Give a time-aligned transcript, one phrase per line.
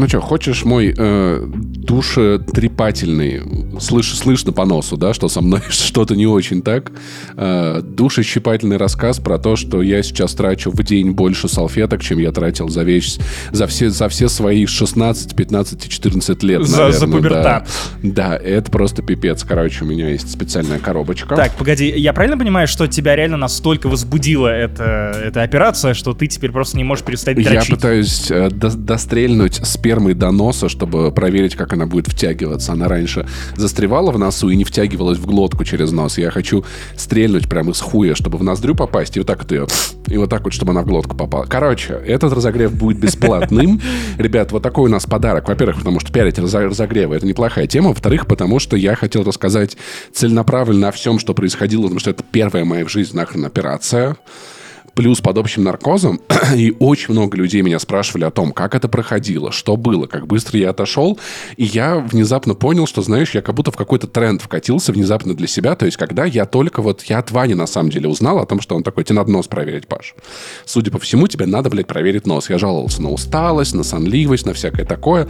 [0.00, 3.42] Ну что, хочешь мой э, душетрепательный,
[3.78, 6.90] слыш, слышно по носу, да, что со мной что-то не очень так,
[7.36, 12.32] э, душещипательный рассказ про то, что я сейчас трачу в день больше салфеток, чем я
[12.32, 13.18] тратил за весь,
[13.52, 16.98] за все, за все свои 16, 15, 14 лет, за, наверное.
[16.98, 17.68] За пубертат.
[18.02, 18.10] Да.
[18.30, 19.44] да, это просто пипец.
[19.44, 21.36] Короче, у меня есть специальная коробочка.
[21.36, 26.26] Так, погоди, я правильно понимаю, что тебя реально настолько возбудила эта, эта операция, что ты
[26.26, 27.68] теперь просто не можешь перестать дрочить?
[27.68, 29.60] Я пытаюсь э, до, дострельнуть
[29.90, 32.72] спермой до носа, чтобы проверить, как она будет втягиваться.
[32.74, 33.26] Она раньше
[33.56, 36.16] застревала в носу и не втягивалась в глотку через нос.
[36.16, 36.64] Я хочу
[36.96, 39.66] стрельнуть прямо из хуя, чтобы в ноздрю попасть, и вот так вот ее...
[40.06, 41.44] И вот так вот, чтобы она в глотку попала.
[41.44, 43.80] Короче, этот разогрев будет бесплатным.
[44.18, 45.48] Ребят, вот такой у нас подарок.
[45.48, 47.88] Во-первых, потому что пиарить разогревы— это неплохая тема.
[47.88, 49.76] Во-вторых, потому что я хотел рассказать
[50.12, 54.16] целенаправленно о всем, что происходило, потому что это первая моя в жизни нахрен операция
[54.94, 56.20] плюс под общим наркозом,
[56.54, 60.58] и очень много людей меня спрашивали о том, как это проходило, что было, как быстро
[60.58, 61.18] я отошел,
[61.56, 65.46] и я внезапно понял, что, знаешь, я как будто в какой-то тренд вкатился внезапно для
[65.46, 68.46] себя, то есть когда я только вот, я от Вани на самом деле узнал о
[68.46, 70.14] том, что он такой, тебе надо нос проверить, Паш.
[70.64, 72.50] Судя по всему, тебе надо, блядь, проверить нос.
[72.50, 75.28] Я жаловался на усталость, на сонливость, на всякое такое.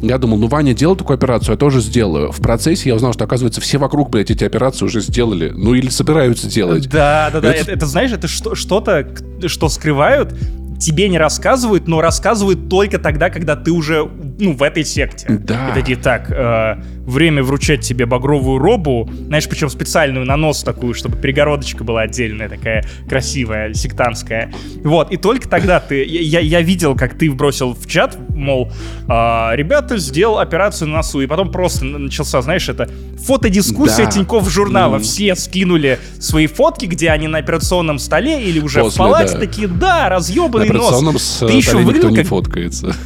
[0.00, 2.32] Я думал, ну, Ваня делал такую операцию, я тоже сделаю.
[2.32, 5.88] В процессе я узнал, что, оказывается, все вокруг, блядь, эти операции уже сделали, ну, или
[5.88, 6.88] собираются делать.
[6.88, 9.01] Да, да, да, это, это, это знаешь, это что-то,
[9.46, 10.34] что скрывают,
[10.82, 14.08] тебе не рассказывают, но рассказывают только тогда, когда ты уже
[14.38, 15.26] ну, в этой секте.
[15.28, 15.70] Да.
[15.70, 20.94] И такие, так, э, время вручать тебе багровую робу, знаешь, причем специальную на нос такую,
[20.94, 24.52] чтобы перегородочка была отдельная, такая красивая, сектантская.
[24.84, 26.04] Вот, и только тогда ты...
[26.04, 28.70] Я, я видел, как ты бросил в чат, мол,
[29.08, 29.12] э,
[29.54, 34.10] ребята, сделал операцию на носу, и потом просто начался, знаешь, это фотодискуссия да.
[34.10, 34.96] Тинькофф журнала.
[34.96, 35.00] Mm.
[35.00, 39.40] Все скинули свои фотки, где они на операционном столе или уже После, в палате, да.
[39.40, 41.22] такие, да, разъебанный нос.
[41.22, 42.18] С ты еще выглядел никто как...
[42.18, 42.96] не фоткается.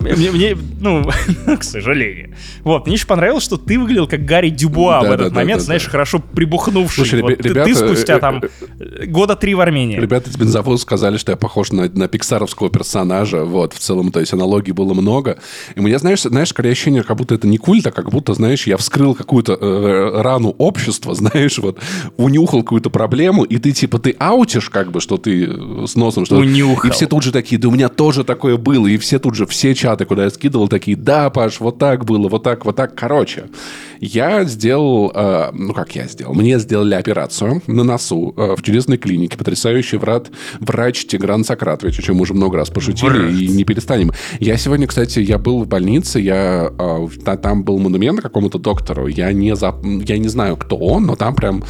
[0.00, 0.56] Мне, мне,
[1.46, 2.34] ну, к сожалению.
[2.62, 5.60] Вот, мне еще понравилось, что ты выглядел как Гарри Дюбуа да, в этот да, момент,
[5.60, 7.04] да, знаешь, хорошо прибухнувший.
[7.04, 8.42] Слушай, вот ребята, ты, ты спустя э, там
[8.78, 9.98] э, года три в Армении.
[9.98, 14.20] Ребята из бензовоза сказали, что я похож на, на пиксаровского персонажа, вот, в целом, то
[14.20, 15.38] есть аналогий было много.
[15.74, 18.34] И у меня, знаешь, знаешь, скорее ощущение, как будто это не культ, а как будто,
[18.34, 21.78] знаешь, я вскрыл какую-то э, рану общества, знаешь, вот,
[22.16, 26.36] унюхал какую-то проблему, и ты, типа, ты аутишь, как бы, что ты с носом, что...
[26.36, 26.90] Унюхал.
[26.90, 29.46] И все тут же такие, да у меня тоже такое было, и все тут же,
[29.46, 32.96] все чаты, куда я скидывал, такие, да, Паш, вот так было, вот так, вот так.
[32.96, 33.44] Короче,
[34.00, 38.98] я сделал, э, ну как я сделал, мне сделали операцию на носу э, в чудесной
[38.98, 43.30] клинике, потрясающий врат, врач Тигран Сократович, о чем уже много раз пошутили Брат.
[43.30, 44.10] и не перестанем.
[44.40, 49.32] Я сегодня, кстати, я был в больнице, я, э, там был монумент какому-то доктору, я
[49.32, 51.62] не, за, я не знаю, кто он, но там прям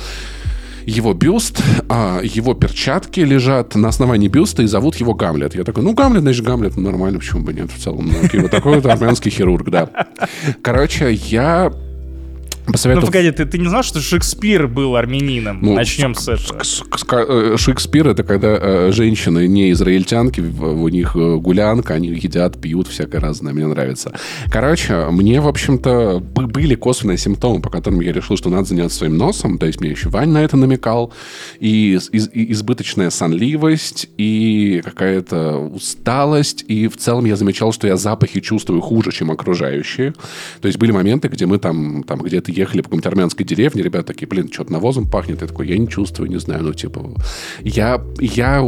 [0.87, 5.55] его бюст, а его перчатки лежат на основании бюста и зовут его Гамлет.
[5.55, 8.09] Я такой, ну, Гамлет, значит, Гамлет, ну, нормально, почему бы нет, в целом.
[8.09, 9.91] Ну, вот такой вот армянский хирург, да.
[10.63, 11.73] Короче, я
[12.67, 13.07] Посоветовал...
[13.07, 15.61] Ну, погоди, ты, ты не знал, что Шекспир был армянином?
[15.61, 16.63] Ну, Начнем с этого.
[17.13, 22.89] Э, Шекспир— это когда э, женщины не израильтянки, у них э, гулянка, они едят, пьют,
[22.89, 24.13] всякое разное, мне нравится.
[24.51, 29.19] Короче, мне, в общем-то, были косвенные симптомы, по которым я решил, что надо заняться своим
[29.19, 31.13] носом, то есть мне еще Вань на это намекал,
[31.61, 37.97] и, из, и избыточная сонливость, и какая-то усталость, и в целом я замечал, что я
[37.97, 40.15] запахи чувствую хуже, чем окружающие.
[40.61, 44.09] То есть были моменты, где мы там, там где-то ехали по какой-то армянской деревне, ребята
[44.09, 45.43] такие, блин, что-то навозом пахнет.
[45.43, 47.15] Я такой, я не чувствую, не знаю, ну, типа...
[47.63, 48.63] Я, я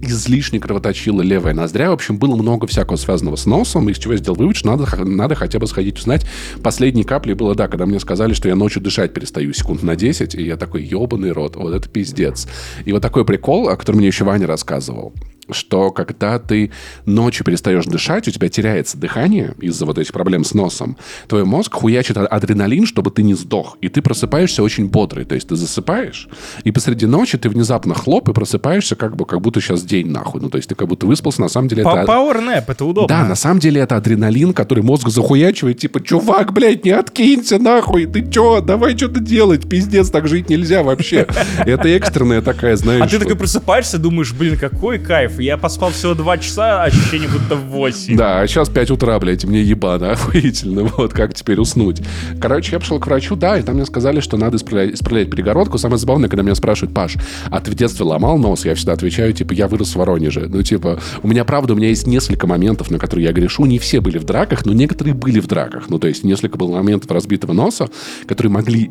[0.00, 1.90] излишне кровоточила левая ноздря.
[1.90, 5.04] В общем, было много всякого связанного с носом, из чего я сделал вывод, что надо,
[5.04, 6.26] надо хотя бы сходить узнать.
[6.62, 10.34] Последней каплей было, да, когда мне сказали, что я ночью дышать перестаю секунд на 10,
[10.34, 12.46] и я такой, ебаный рот, вот это пиздец.
[12.84, 15.12] И вот такой прикол, о котором мне еще Ваня рассказывал
[15.50, 16.70] что когда ты
[17.06, 21.74] ночью перестаешь дышать, у тебя теряется дыхание из-за вот этих проблем с носом, твой мозг
[21.74, 25.24] хуячит адреналин, чтобы ты не сдох, и ты просыпаешься очень бодрый.
[25.24, 26.28] То есть ты засыпаешь,
[26.64, 30.40] и посреди ночи ты внезапно хлоп и просыпаешься как бы как будто сейчас день нахуй.
[30.40, 32.04] Ну, то есть ты как будто выспался, на самом деле это...
[32.06, 33.08] Power nap, это удобно.
[33.08, 38.06] Да, на самом деле это адреналин, который мозг захуячивает, типа, чувак, блядь, не откинься нахуй,
[38.06, 41.26] ты чё, давай что-то делать, пиздец, так жить нельзя вообще.
[41.64, 43.02] Это экстренная такая, знаешь...
[43.02, 47.28] А ты такой просыпаешься, думаешь, блин, какой кайф, я поспал всего 2 часа, а ощущение
[47.28, 48.16] будто 8.
[48.16, 50.84] Да, а сейчас 5 утра, блядь, мне ебано, охуительно.
[50.84, 52.00] Вот как теперь уснуть.
[52.40, 55.78] Короче, я пошел к врачу, да, и там мне сказали, что надо исправлять, исправлять перегородку.
[55.78, 57.16] Самое забавное, когда меня спрашивают, Паш,
[57.50, 58.64] а ты в детстве ломал нос?
[58.64, 60.46] Я всегда отвечаю, типа, я вырос в Воронеже.
[60.48, 63.64] Ну, типа, у меня, правда, у меня есть несколько моментов, на которые я грешу.
[63.66, 65.88] Не все были в драках, но некоторые были в драках.
[65.88, 67.88] Ну, то есть, несколько было моментов разбитого носа,
[68.26, 68.90] которые могли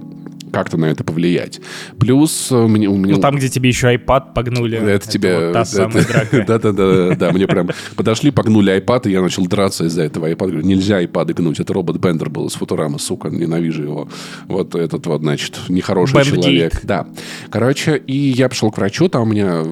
[0.51, 1.59] как-то на это повлиять.
[1.99, 2.89] Плюс у меня...
[2.89, 3.15] У меня...
[3.15, 4.77] Ну, там, где тебе еще iPad погнули.
[4.77, 5.35] Это, это тебе...
[5.35, 6.44] Вот та это, самая драка.
[6.47, 10.47] Да-да-да, да, мне прям подошли, погнули iPad, и я начал драться из-за этого iPad.
[10.47, 11.59] Говорю, нельзя iPad гнуть.
[11.59, 14.09] Это робот Бендер был из Футурамы, сука, ненавижу его.
[14.47, 16.79] Вот этот вот, значит, нехороший человек.
[16.83, 17.07] Да.
[17.50, 19.63] Короче, и я пришел к врачу, там у меня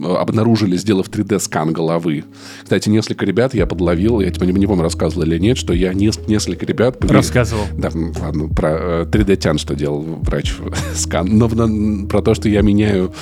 [0.00, 2.24] обнаружили, сделав 3D-скан головы.
[2.62, 5.92] Кстати, несколько ребят я подловил, я тебе не, не помню, рассказывал или нет, что я
[5.92, 7.02] нес- несколько ребят...
[7.04, 7.64] Рассказывал.
[7.76, 10.54] да, ладно, про э, 3D-тян, что делал врач
[10.94, 11.28] скан.
[11.30, 13.12] Но в- про то, что я меняю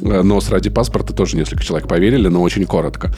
[0.00, 3.12] э, нос ради паспорта, тоже несколько человек поверили, но очень коротко.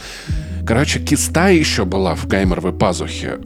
[0.66, 3.38] Короче, киста еще была в гайморовой пазухе.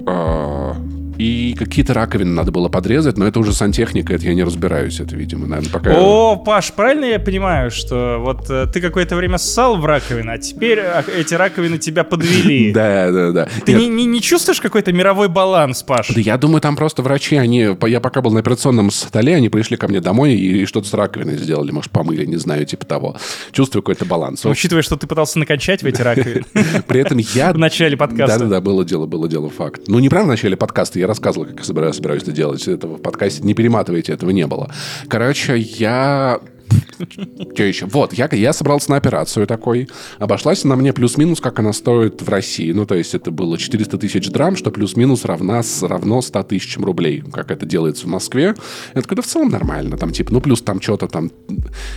[1.18, 5.16] И какие-то раковины надо было подрезать, но это уже сантехника, это я не разбираюсь, это,
[5.16, 5.92] видимо, наверное, пока...
[5.98, 10.38] О, Паш, правильно я понимаю, что вот э, ты какое-то время ссал в раковину, а
[10.38, 12.72] теперь а, эти раковины тебя подвели?
[12.78, 13.48] Да, да, да.
[13.64, 16.10] Ты не, чувствуешь какой-то мировой баланс, Паш?
[16.14, 17.76] Да я думаю, там просто врачи, они...
[17.86, 21.36] Я пока был на операционном столе, они пришли ко мне домой и что-то с раковиной
[21.38, 23.16] сделали, может, помыли, не знаю, типа того.
[23.50, 24.46] Чувствую какой-то баланс.
[24.46, 26.44] Учитывая, что ты пытался накончать в эти раковины
[26.86, 27.52] При этом я...
[27.52, 28.38] в начале подкаста.
[28.38, 29.82] Да-да-да, было дело, было дело, факт.
[29.88, 32.68] Ну, не прямо в начале подкаста, я рассказывал, как я собираюсь, это делать.
[32.68, 34.70] Этого в подкасте не перематывайте, этого не было.
[35.08, 36.40] Короче, я...
[36.98, 37.86] Что еще?
[37.86, 39.88] Вот, я, я собрался на операцию такой.
[40.18, 42.72] Обошлась она мне плюс-минус, как она стоит в России.
[42.72, 47.22] Ну, то есть это было 400 тысяч драм, что плюс-минус равна, равно 100 тысячам рублей,
[47.32, 48.54] как это делается в Москве.
[48.94, 49.96] Это когда в целом нормально.
[49.96, 51.30] Там типа, ну, плюс там что-то там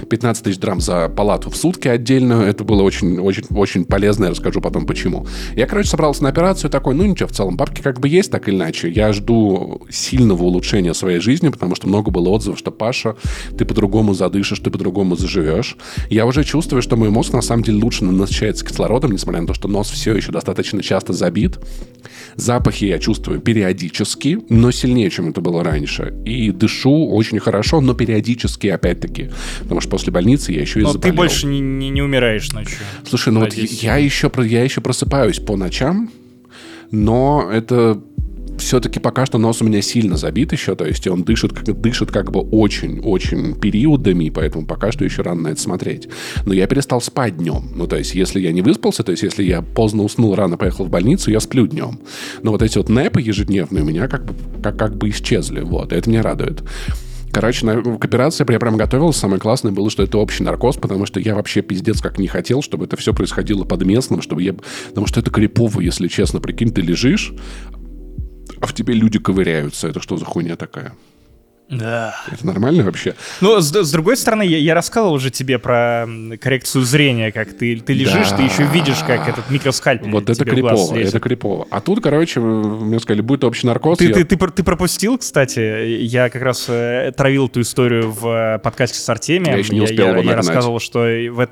[0.10, 2.42] 15 тысяч драм за палату в сутки отдельно.
[2.42, 4.26] Это было очень, очень, очень полезно.
[4.26, 5.28] Я расскажу потом, почему.
[5.56, 8.48] Я, короче, собрался на операцию такой, ну, ничего, в целом, бабки как бы есть, так
[8.48, 8.90] или иначе.
[8.90, 13.16] Я жду сильного улучшения своей жизни, потому что много было отзывов, что Паша,
[13.58, 15.76] ты по-другому задышишь, ты по-другому заживешь.
[16.10, 19.54] Я уже чувствую, что мой мозг на самом деле лучше насыщается кислородом, несмотря на то,
[19.54, 21.60] что нос все еще достаточно часто забит.
[22.36, 26.14] Запахи я чувствую периодически, но сильнее, чем это было раньше.
[26.26, 29.30] И дышу очень хорошо, но периодически, опять-таки.
[29.64, 31.12] Потому что после больницы я еще и Но заболел.
[31.12, 32.78] ты больше не, не- не умираешь ночью.
[33.08, 36.10] Слушай, ну вот я еще, я еще просыпаюсь по ночам,
[36.92, 38.02] но это
[38.62, 42.32] все-таки пока что нос у меня сильно забит еще, то есть он дышит, дышит как
[42.32, 46.08] бы очень-очень периодами, поэтому пока что еще рано на это смотреть.
[46.46, 47.70] Но я перестал спать днем.
[47.76, 50.86] Ну, то есть, если я не выспался, то есть, если я поздно уснул, рано поехал
[50.86, 52.00] в больницу, я сплю днем.
[52.44, 55.94] Но вот эти вот непы ежедневные у меня как бы, как, как бы исчезли, вот,
[55.94, 56.64] это меня радует.
[57.32, 59.22] Короче, на, к операции я прям готовился.
[59.22, 62.62] Самое классное было, что это общий наркоз, потому что я вообще пиздец как не хотел,
[62.62, 64.54] чтобы это все происходило под местным, чтобы я...
[64.90, 66.42] Потому что это крипово, если честно.
[66.42, 67.34] Прикинь, ты лежишь,
[68.60, 69.88] а в тебе люди ковыряются.
[69.88, 70.94] Это что за хуйня такая?
[71.70, 72.14] Да.
[72.30, 73.16] Это нормально вообще?
[73.40, 76.06] Ну, с, с другой стороны, я, я рассказывал уже тебе про
[76.42, 78.36] коррекцию зрения, как ты, ты лежишь, Да.
[78.38, 81.68] ты еще видишь, как этот микроскальпель Вот это крипово, это крипово.
[81.72, 84.00] А тут, короче, мне сказали, будет общий наркоз.
[84.00, 85.62] Ты, я- ты, ты, ты пропустил, кстати,
[86.04, 89.54] я как раз э, травил эту историю в э, подкасте с Артемием.
[89.54, 90.36] Я еще не успел я, его я нагнать.
[90.48, 91.52] рассказывал, что в эт-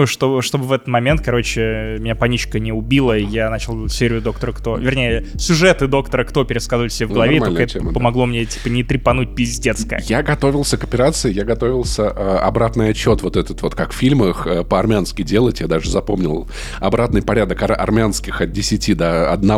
[0.00, 4.20] ну, что, чтобы в этот момент, короче, меня паничка не убила, и я начал серию
[4.20, 4.76] Доктора Кто...
[4.76, 7.94] Вернее, сюжеты Доктора Кто пересказывали себе в Ну, голове, нормальная только это тема, да.
[7.98, 10.00] помогло мне, типа, не трепануть пиздец как.
[10.08, 14.46] Я готовился к операции, я готовился э, обратный отчет вот этот вот, как в фильмах,
[14.46, 15.60] э, по-армянски делать.
[15.60, 16.48] Я даже запомнил
[16.80, 19.48] обратный порядок ар- армянских от 10 до 1,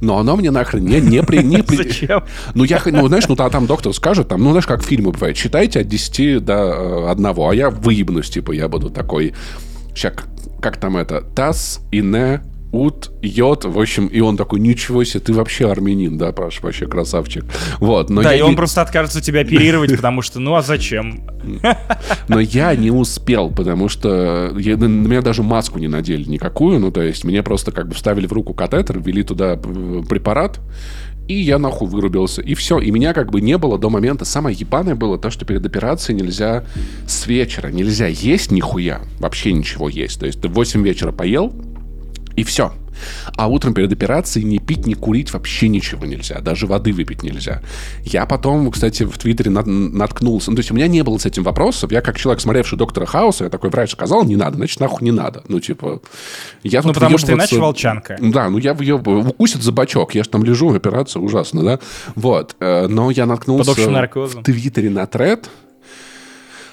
[0.00, 1.42] но оно мне нахрен не, не при...
[1.42, 1.76] Не при...
[1.76, 2.24] Зачем?
[2.54, 5.36] Ну, я, ну, знаешь, ну, та- там доктор скажет, там, ну, знаешь, как фильмы бывают,
[5.36, 9.34] считайте от 10 до 1, а я выебнусь, типа, я буду такой,
[9.94, 10.14] сейчас,
[10.60, 12.40] как там это, тас и не
[12.72, 16.86] ут, йод, в общем, и он такой, ничего себе, ты вообще армянин, да, Паш, вообще
[16.86, 17.44] красавчик.
[17.80, 20.62] Вот, но Да, я и он не- просто откажется тебя оперировать, потому что, ну а
[20.62, 21.20] зачем?
[22.28, 26.78] Но я не успел, потому что я- на на меня даже маску не надели никакую.
[26.78, 30.58] Ну, то есть, мне просто как бы вставили в руку катетер, ввели туда э, препарат,
[31.28, 32.42] и я нахуй вырубился.
[32.42, 32.78] И все.
[32.78, 34.24] И меня как бы не было до момента.
[34.24, 36.64] Самое ебаное было то, что перед операцией нельзя
[37.06, 39.00] с вечера, нельзя есть нихуя.
[39.18, 40.20] Вообще ничего есть.
[40.20, 41.52] То есть, ты в 8 вечера поел,
[42.36, 42.72] и все.
[43.36, 46.40] А утром перед операцией ни пить, ни курить вообще ничего нельзя.
[46.40, 47.62] Даже воды выпить нельзя.
[48.04, 50.50] Я потом, кстати, в Твиттере нат- наткнулся.
[50.50, 51.92] Ну, то есть у меня не было с этим вопросов.
[51.92, 55.12] Я как человек, смотревший «Доктора Хауса», я такой врач сказал, не надо, значит, нахуй не
[55.12, 55.42] надо.
[55.48, 56.00] Ну, типа...
[56.62, 58.18] Я Ну, потому что иначе волчанка.
[58.20, 59.28] Да, ну я въебываю.
[59.28, 60.14] Укусит за бачок.
[60.14, 61.78] Я же там лежу, операция ужасно, да?
[62.14, 62.56] Вот.
[62.60, 65.48] Э, Но я наткнулся в Твиттере на тред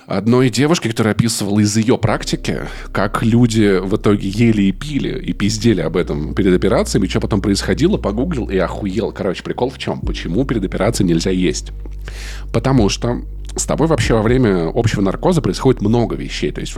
[0.09, 2.61] одной девушки, которая описывала из ее практики,
[2.91, 7.41] как люди в итоге ели и пили, и пиздели об этом перед операциями, что потом
[7.41, 9.11] происходило, погуглил и охуел.
[9.11, 10.01] Короче, прикол в чем?
[10.01, 11.71] Почему перед операцией нельзя есть?
[12.51, 13.21] Потому что
[13.55, 16.51] с тобой вообще во время общего наркоза происходит много вещей.
[16.51, 16.73] То есть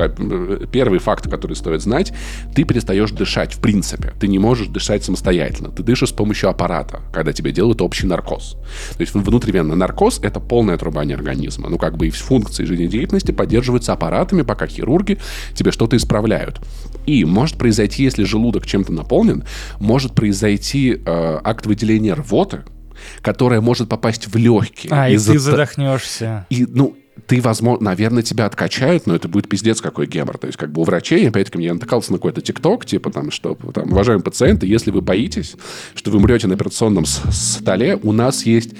[0.72, 2.14] первый факт, который стоит знать,
[2.56, 4.14] ты перестаешь дышать в принципе.
[4.20, 5.70] Ты не можешь дышать самостоятельно.
[5.70, 8.58] Ты дышишь с помощью аппарата, когда тебе делают общий наркоз.
[8.96, 11.70] То есть внутривенный наркоз— это полное отрубание организма.
[11.70, 15.18] Ну, как бы и функции жизнедеятельности поддерживаются аппаратами, пока хирурги
[15.54, 16.62] тебе что-то исправляют.
[17.06, 19.44] И может произойти, если желудок чем-то наполнен,
[19.80, 22.64] может произойти э, акт выделения рвоты,
[23.22, 24.92] которая может попасть в легкие.
[24.94, 26.46] А, и ты задохнешься.
[26.50, 30.38] И, ну, ты, возможно, наверное, тебя откачают, но это будет пиздец какой гемор.
[30.38, 33.56] То есть, как бы у врачей, опять-таки, мне натыкался на какой-то тикток, типа там, что,
[33.74, 35.56] там, уважаемые пациенты, если вы боитесь,
[35.96, 38.72] что вы умрете на операционном столе, у нас есть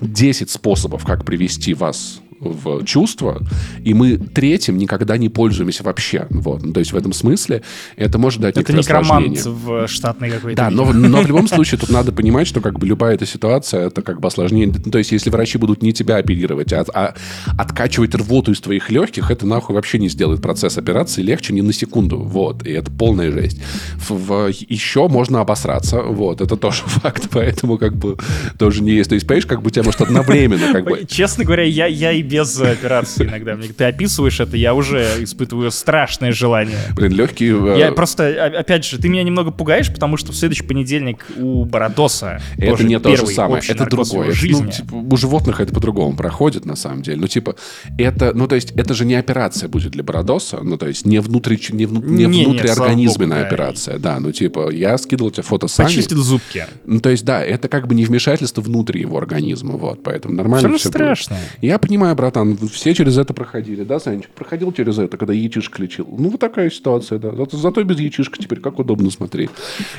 [0.00, 3.42] 10 способов, как привести вас в чувство,
[3.84, 6.26] и мы третьим никогда не пользуемся вообще.
[6.30, 6.72] Вот.
[6.72, 7.62] То есть в этом смысле
[7.96, 10.56] это может дать Это некромант в штатной какой-то.
[10.56, 13.88] Да, но, но в любом случае тут надо понимать, что как бы любая эта ситуация,
[13.88, 14.74] это как бы осложнение.
[14.74, 17.14] То есть если врачи будут не тебя оперировать, а, а
[17.58, 21.72] откачивать рвоту из твоих легких, это нахуй вообще не сделает процесс операции легче ни на
[21.72, 22.18] секунду.
[22.18, 22.66] Вот.
[22.66, 23.60] И это полная жесть.
[23.96, 26.00] В, в, еще можно обосраться.
[26.00, 26.40] Вот.
[26.40, 28.16] Это тоже факт, поэтому как бы
[28.58, 29.10] тоже не есть.
[29.10, 31.04] То есть, понимаешь, как бы у тебя может одновременно как бы...
[31.06, 33.56] Честно говоря, я, я и без операции иногда.
[33.56, 36.78] Мне ты описываешь это, я уже испытываю страшное желание.
[36.94, 37.78] Блин, легкие...
[37.78, 42.40] Я просто, опять же, ты меня немного пугаешь, потому что в следующий понедельник у Барадоса
[42.56, 44.34] Это не то же самое, это другое.
[44.42, 47.18] Ну, типа, у животных это по-другому проходит, на самом деле.
[47.18, 47.56] Ну, типа,
[47.98, 51.20] это, ну, то есть, это же не операция будет для Барадоса, ну, то есть, не,
[51.20, 54.18] внутри, не, вну, не, не внутриорганизменная операция, да.
[54.20, 55.88] ну, типа, я скидывал тебе фото Сани.
[55.88, 56.66] Почистил зубки.
[56.84, 60.76] Ну, то есть, да, это как бы не вмешательство внутри его организма, вот, поэтому нормально
[60.76, 61.36] все страшно.
[61.36, 61.62] Будет.
[61.62, 64.30] Я понимаю, братан, все через это проходили, да, Санечек?
[64.30, 66.06] Проходил через это, когда яичишка лечил.
[66.06, 67.34] Ну, вот такая ситуация, да.
[67.34, 69.48] Зато, зато без яичишка теперь как удобно смотреть.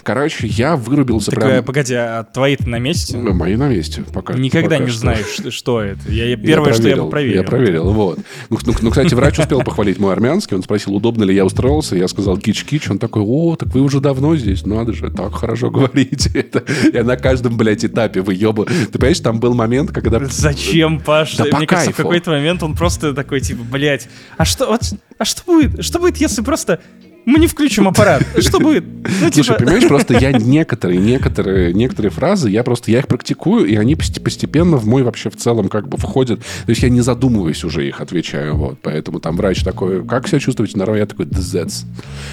[0.04, 1.52] Короче, я вырубился так, прям...
[1.52, 3.18] Э, погоди, а твои-то на месте?
[3.18, 4.04] Ну, мои на месте.
[4.14, 5.00] Пока, Никогда пока не что.
[5.00, 6.00] знаешь, что это.
[6.12, 7.42] Я, я первое, я проверил, что я бы проверил.
[7.42, 8.20] Я проверил, вот.
[8.50, 10.56] Ну, ну, ну, кстати, врач успел похвалить мой армянский.
[10.56, 11.96] Он спросил, удобно ли я устроился.
[11.96, 12.90] Я сказал кич-кич.
[12.92, 14.64] Он такой, о, так вы уже давно здесь.
[14.66, 16.30] Надо же, так хорошо говорите.
[16.34, 16.64] Это.
[16.94, 18.66] Я на каждом, блядь, этапе выебу.
[18.66, 20.20] Ты понимаешь, там был момент, когда...
[20.26, 21.36] Зачем, Паш?
[21.38, 22.11] Да по кайфу.
[22.12, 24.82] В какой-то момент он просто такой, типа, блядь, а что, вот,
[25.18, 25.84] а что будет?
[25.84, 26.82] Что будет, если просто
[27.26, 28.24] мы не включим аппарат.
[28.40, 28.84] Что будет?
[28.86, 29.46] Ну, типа...
[29.46, 33.96] Слушай, понимаешь, просто я некоторые, некоторые, некоторые фразы, я просто, я их практикую, и они
[33.96, 36.40] постепенно в мой вообще в целом как бы входят.
[36.40, 38.56] То есть я не задумываюсь уже их, отвечаю.
[38.56, 38.80] Вот.
[38.82, 41.86] Поэтому там врач такой, как себя чувствуете на Я такой, дзец.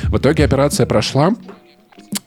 [0.04, 1.35] В итоге операция прошла.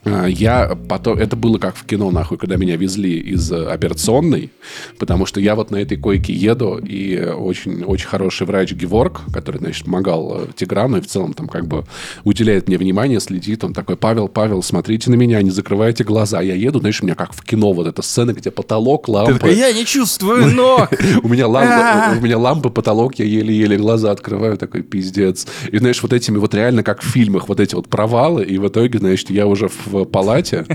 [0.03, 1.17] А, я потом...
[1.17, 4.51] Это было как в кино, нахуй, когда меня везли из э, операционной,
[4.97, 9.57] потому что я вот на этой койке еду, и очень, очень хороший врач Геворг, который,
[9.57, 11.85] значит, помогал э, Тиграну, и в целом там как бы
[12.23, 16.41] уделяет мне внимание, следит, он такой, Павел, Павел, смотрите на меня, не закрывайте глаза.
[16.41, 19.33] Я еду, знаешь, у меня как в кино вот эта сцена, где потолок, лампа.
[19.33, 20.89] Ты такой, я не чувствую ног!
[21.21, 25.45] У меня лампа, у меня лампа, потолок, я еле-еле глаза открываю, такой пиздец.
[25.71, 28.67] И, знаешь, вот этими вот реально, как в фильмах, вот эти вот провалы, и в
[28.67, 30.65] итоге, значит, я уже в палате.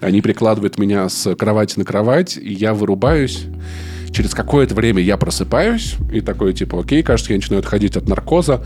[0.00, 3.46] Они прикладывают меня с кровати на кровать, и я вырубаюсь.
[4.10, 8.64] Через какое-то время я просыпаюсь и такой, типа, окей, кажется, я начинаю отходить от наркоза.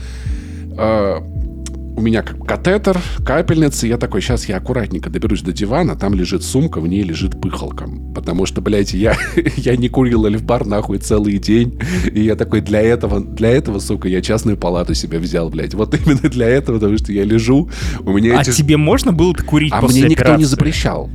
[1.97, 3.87] У меня как катетер, капельница.
[3.87, 7.89] Я такой, сейчас я аккуратненько доберусь до дивана, там лежит сумка, в ней лежит пыхалка.
[8.15, 9.17] Потому что, блядь, я,
[9.57, 11.79] я не курил эльфбар нахуй целый день.
[12.13, 15.75] И я такой, для этого, для этого, сука, я частную палату себе взял, блядь.
[15.75, 17.71] Вот именно для этого, потому что я лежу,
[18.01, 18.51] у меня А эти...
[18.51, 20.41] тебе можно было курить А после мне никто операции?
[20.41, 21.11] не запрещал.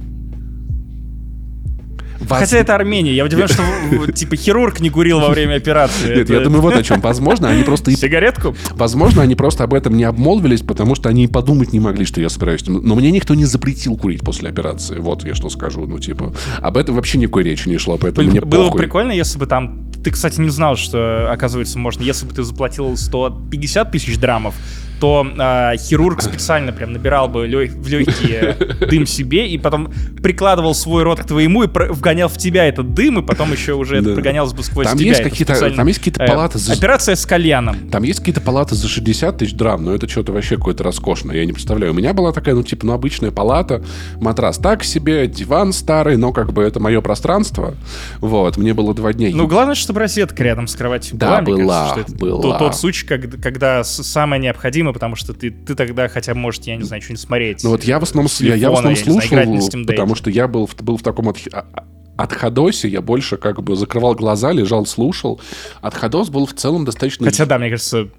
[2.19, 3.13] Вас- Хотя это Армения.
[3.13, 3.63] Я удивлен, что
[4.11, 6.07] типа хирург не курил во время операции.
[6.09, 6.99] Нет, Это- я думаю, вот о чем.
[7.01, 8.55] Возможно, они просто Сигаретку?
[8.71, 12.21] Возможно, они просто об этом не обмолвились, потому что они и подумать не могли, что
[12.21, 12.63] я собираюсь.
[12.67, 14.97] Но мне никто не запретил курить после операции.
[14.99, 15.85] Вот я что скажу.
[15.85, 18.81] Ну, типа, об этом вообще никакой речи не шло, поэтому мне Было бы похуй.
[18.81, 19.89] прикольно, если бы там...
[20.03, 22.03] Ты, кстати, не знал, что, оказывается, можно...
[22.03, 24.55] Если бы ты заплатил 150 тысяч драмов,
[24.99, 28.55] то а, хирург специально прям набирал бы лё- в легкие
[28.89, 29.91] дым себе и потом
[30.21, 33.73] прикладывал свой рот к твоему и про- вгонял в тебя этот дым, и потом еще
[33.73, 34.13] уже это Да.
[34.15, 35.09] прогонялось бы сквозь Там тебя.
[35.09, 37.89] есть какие-то- специально- там есть какие-то э, палаты за- Операция с кальяном.
[37.89, 41.45] Там есть какие-то палаты за 60 тысяч драм, но это что-то вообще какое-то роскошное, я
[41.45, 41.93] не представляю.
[41.93, 43.83] У меня была такая, ну, типа, ну, обычная палата,
[44.19, 47.75] матрас так себе, диван старый, но как бы это мое пространство.
[48.19, 49.29] Вот, мне было два дня.
[49.33, 51.41] Ну, главное, чтобы розетка рядом с кроватью Да, была.
[51.55, 52.41] мне была, кажется, была.
[52.41, 56.63] Тот, тот случай, когда, когда самое необходимое, потому что ты, ты тогда хотя бы, может,
[56.65, 57.63] я не знаю, что-нибудь смотреть.
[57.63, 59.85] Ну вот я в основном, С я, я в основном телефона, я знаю, слушал, Deck.
[59.87, 61.85] потому что я был, в- был в таком а- а-
[62.17, 65.39] отходосе, я больше как бы закрывал глаза, лежал, слушал.
[65.81, 67.25] Отходос был в целом достаточно...
[67.25, 68.09] Хотя, да, мне кажется,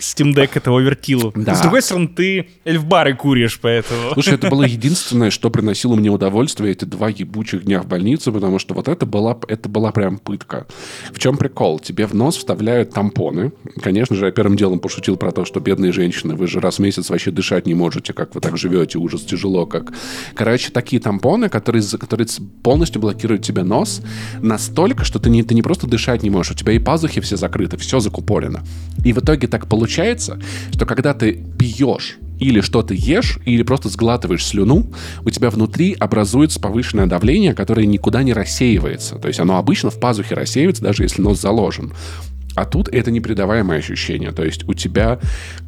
[0.00, 1.32] Steam Deck это оверкилл.
[1.34, 1.54] Да.
[1.54, 4.12] С другой стороны, ты эльфбары куришь, поэтому...
[4.14, 8.58] Слушай, это было единственное, что приносило мне удовольствие эти два ебучих дня в больнице, потому
[8.58, 10.66] что вот это была, это была прям пытка.
[11.12, 11.78] В чем прикол?
[11.78, 13.52] Тебе в нос вставляют тампоны.
[13.80, 16.78] Конечно же, я первым делом пошутил про то, что бедные женщины, вы же раз в
[16.80, 19.92] месяц вообще дышать не можете, как вы так живете, ужас тяжело, как...
[20.34, 22.26] Короче, такие тампоны, которые, которые
[22.62, 24.02] полностью блокируют тебе нос
[24.40, 27.36] настолько, что ты не, ты не просто дышать не можешь, у тебя и пазухи все
[27.36, 28.62] закрыты, все закупорено.
[29.04, 30.38] И в итоге так получается,
[30.72, 34.86] что когда ты пьешь или что-то ешь, или просто сглатываешь слюну,
[35.24, 39.16] у тебя внутри образуется повышенное давление, которое никуда не рассеивается.
[39.16, 41.92] То есть оно обычно в пазухе рассеивается, даже если нос заложен.
[42.54, 44.30] А тут это непередаваемое ощущение.
[44.30, 45.18] То есть у тебя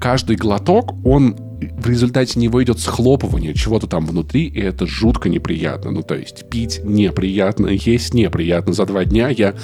[0.00, 1.36] каждый глоток, он
[1.78, 5.90] в результате него идет схлопывание чего-то там внутри, и это жутко неприятно.
[5.90, 8.72] Ну, то есть пить неприятно, есть неприятно.
[8.72, 9.54] За два дня я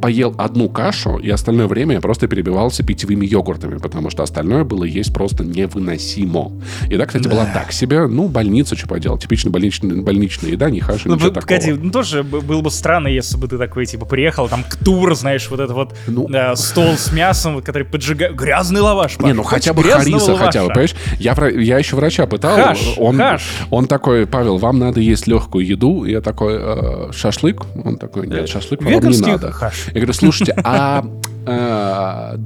[0.00, 4.84] поел одну кашу, и остальное время я просто перебивался питьевыми йогуртами, потому что остальное было
[4.84, 6.52] есть просто невыносимо.
[6.88, 7.30] Еда, кстати, да.
[7.30, 8.06] была так себе.
[8.06, 9.22] Ну, больница, что поделать.
[9.22, 11.58] Типично больничная, больничная еда, не хаши, ну, ничего такого.
[11.76, 15.48] ну, тоже было бы странно, если бы ты такой, типа, приехал, там, к тур, знаешь,
[15.50, 18.34] вот это вот ну, э, стол с мясом, который поджигает...
[18.36, 19.26] Грязный лаваш, Паша.
[19.26, 20.94] Не, ну хотя бы хариса хотя бы, понимаешь?
[21.18, 22.56] Я, я еще врача пытал.
[22.56, 23.42] Хаш, он, хаш.
[23.70, 26.04] он такой, Павел, вам надо есть легкую еду.
[26.04, 27.62] И я такой, э, шашлык?
[27.84, 29.52] Он такой, нет, шашлык вам не надо.
[29.52, 29.87] Хаш.
[29.94, 31.04] Я говорю, слушайте, а
[31.46, 32.36] э,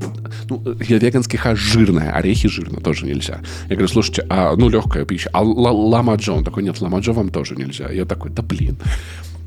[0.49, 3.40] ну, я веганский хаш жирная, орехи жирно тоже нельзя.
[3.68, 6.34] Я говорю, слушайте, а, ну, легкая пища, а ламаджо?
[6.34, 7.90] Он такой, нет, ламаджо вам тоже нельзя.
[7.90, 8.76] Я такой, да блин.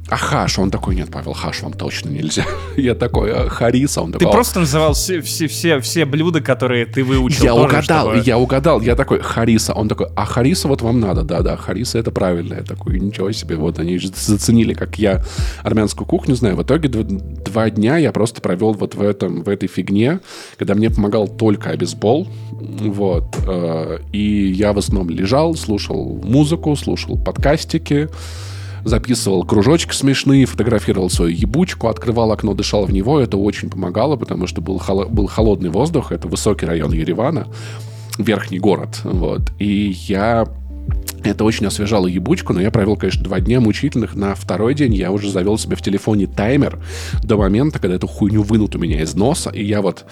[0.07, 0.59] А хаш?
[0.59, 2.45] Он такой, нет, Павел, хаш вам точно нельзя.
[2.77, 4.01] Я такой, а, хариса?
[4.01, 7.43] Он такой, Ты просто называл все, все, все, все блюда, которые ты выучил.
[7.43, 8.23] Я тоже, угадал, чтобы...
[8.23, 8.81] я угадал.
[8.81, 9.73] Я такой, хариса.
[9.73, 11.23] Он такой, а хариса вот вам надо.
[11.23, 12.55] Да-да, хариса это правильно.
[12.55, 13.55] Я такой, ничего себе.
[13.55, 15.23] Вот они заценили, как я
[15.63, 16.55] армянскую кухню знаю.
[16.55, 20.19] В итоге два, два дня я просто провел вот в, этом, в этой фигне,
[20.57, 22.27] когда мне помогал только обезбол.
[22.51, 23.35] Вот.
[23.47, 28.09] Э, и я в основном лежал, слушал музыку, слушал подкастики,
[28.85, 33.19] записывал кружочки смешные, фотографировал свою ебучку, открывал окно, дышал в него.
[33.19, 36.11] Это очень помогало, потому что был, холо- был холодный воздух.
[36.11, 37.47] Это высокий район Еревана,
[38.17, 39.01] верхний город.
[39.03, 39.51] Вот.
[39.59, 40.47] И я
[41.23, 44.13] это очень освежало ебучку, но я провел, конечно, два дня мучительных.
[44.13, 46.79] На второй день я уже завел себе в телефоне таймер
[47.23, 49.49] до момента, когда эту хуйню вынут у меня из носа.
[49.49, 50.05] И я вот...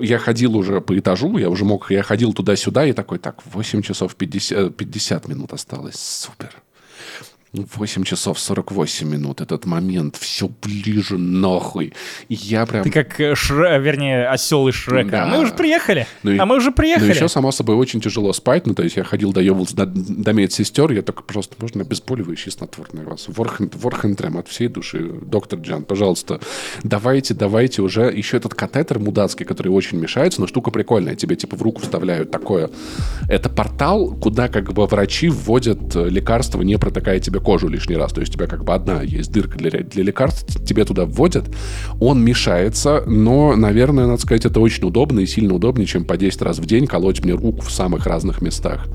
[0.00, 1.90] Я ходил уже по этажу, я уже мог...
[1.92, 5.96] Я ходил туда-сюда и такой, так, 8 часов 50, 50 минут осталось.
[5.96, 6.50] Супер.
[7.54, 9.40] 8 часов 48 минут.
[9.40, 11.92] Этот момент все ближе нахуй.
[12.28, 12.82] И я прям...
[12.82, 13.78] Ты как, э, Шре...
[13.78, 15.10] вернее, осел из Шрека.
[15.10, 15.26] Да.
[15.26, 16.06] Мы уже приехали.
[16.24, 17.08] Ну и- а мы уже приехали.
[17.08, 18.66] Ну, еще, само собой, очень тяжело спать.
[18.66, 20.90] Ну, то есть я ходил, доебывался до, до медсестер.
[20.90, 23.26] Я только просто, можно обезболивающее снотворное вас?
[23.28, 25.12] Ворхен, Ворхентрем от всей души.
[25.22, 26.40] Доктор Джан, пожалуйста,
[26.82, 28.02] давайте, давайте уже.
[28.12, 31.14] Еще этот катетер мудацкий, который очень мешается, но штука прикольная.
[31.14, 32.70] Тебе, типа, в руку вставляют такое.
[33.28, 38.12] Это портал, куда, как бы, врачи вводят э, лекарства, не протыкая тебе кожу лишний раз.
[38.12, 41.44] То есть у тебя, как бы, одна есть дырка для, для лекарств, тебе туда вводят.
[42.00, 46.42] Он мешается, но, наверное, надо сказать, это очень удобно и сильно удобнее, чем по 10
[46.42, 48.88] раз в день колоть мне руку в самых разных местах.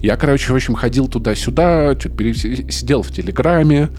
[0.00, 3.90] Я, короче, в общем, ходил туда-сюда, сидел в Телеграме,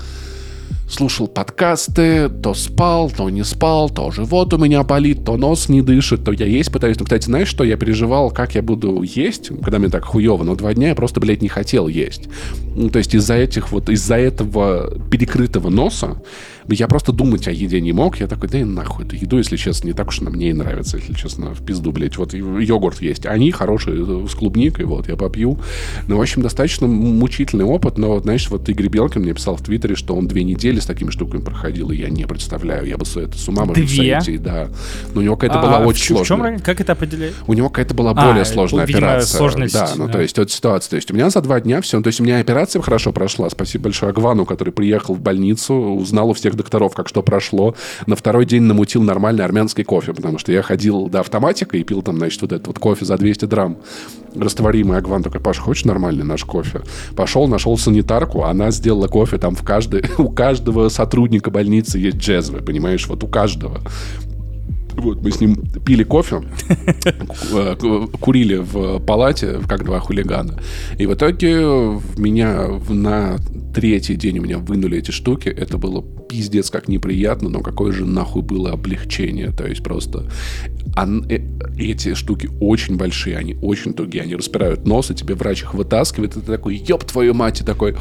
[0.90, 5.82] слушал подкасты, то спал, то не спал, то живот у меня болит, то нос не
[5.82, 6.98] дышит, то я есть пытаюсь.
[6.98, 10.56] Ну, кстати, знаешь, что я переживал, как я буду есть, когда мне так хуево, но
[10.56, 12.30] два дня я просто, блядь, не хотел есть.
[12.76, 16.22] Ну, то есть из-за этих вот, из-за этого перекрытого носа
[16.70, 18.20] я просто думать о еде не мог.
[18.20, 20.54] Я такой, да и нахуй эту еду, если честно, не так уж она мне и
[20.54, 22.18] нравится, если честно, в пизду, блядь.
[22.18, 23.26] Вот йогурт есть.
[23.26, 25.60] Они хорошие, э, с клубникой, вот, я попью.
[26.08, 29.96] Ну, в общем, достаточно мучительный опыт, но, знаешь, вот Игорь Белкин мне писал в Твиттере,
[29.96, 33.16] что он две недели с такими штуками проходил, и я не представляю, я бы с,
[33.18, 34.68] это, с ума может сойти, да.
[35.14, 36.44] Но у него какая-то А, была в очень В чем сложная.
[36.44, 36.66] разница?
[36.66, 37.34] Как это определяет?
[37.48, 39.38] У него какая-то была А, более сложная видимо, операция.
[39.38, 40.14] сложность, да, ну да.
[40.14, 40.90] то есть вот ситуация.
[40.92, 42.02] То есть у меня за два дня все.
[42.02, 43.50] То есть у меня операция хорошо прошла.
[43.50, 47.76] Спасибо большое Агвану, который приехал в больницу, узнал у всех докторов, как что прошло.
[48.06, 52.02] На второй день намутил нормальный армянский кофе, потому что я ходил до автоматика и пил
[52.02, 53.78] там, значит, вот этот вот кофе за 200 драм.
[54.36, 56.82] Растворимый Агван такой, Паша, хочешь нормальный наш кофе?
[57.16, 62.60] Пошел, нашел санитарку, она сделала кофе там в каждой, у каждого сотрудника больницы есть джезвы,
[62.60, 63.82] понимаешь, вот у каждого.
[64.98, 65.56] Вот, мы с ним
[65.86, 66.42] пили кофе,
[67.54, 70.60] э, курили в палате, как два хулигана.
[70.98, 73.38] И в итоге в меня на
[73.76, 75.50] третий день у меня вынули эти штуки.
[75.50, 79.52] Это было пиздец как неприятно, но какое же нахуй было облегчение.
[79.52, 80.32] То есть просто
[80.96, 81.40] э,
[81.78, 86.38] эти штуки очень большие, они очень тугие, они распирают нос, и тебе врач их вытаскивает,
[86.38, 87.96] и ты такой, ёб твою мать, и такой,